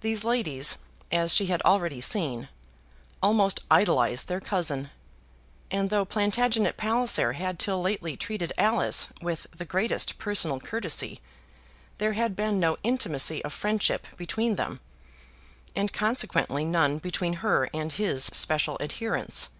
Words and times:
These 0.00 0.24
ladies, 0.24 0.78
as 1.10 1.34
she 1.34 1.48
had 1.48 1.60
already 1.60 2.00
seen, 2.00 2.48
almost 3.22 3.60
idolized 3.70 4.26
their 4.26 4.40
cousin; 4.40 4.88
and 5.70 5.90
though 5.90 6.06
Plantagenet 6.06 6.78
Palliser 6.78 7.34
had 7.34 7.58
till 7.58 7.82
lately 7.82 8.16
treated 8.16 8.54
Alice 8.56 9.08
with 9.20 9.46
the 9.54 9.66
greatest 9.66 10.16
personal 10.16 10.58
courtesy, 10.58 11.20
there 11.98 12.14
had 12.14 12.34
been 12.34 12.58
no 12.60 12.78
intimacy 12.82 13.44
of 13.44 13.52
friendship 13.52 14.06
between 14.16 14.56
them, 14.56 14.80
and 15.76 15.92
consequently 15.92 16.64
none 16.64 16.96
between 16.96 17.34
her 17.44 17.68
and 17.74 17.92
his 17.92 18.24
special 18.32 18.78
adherents. 18.80 19.50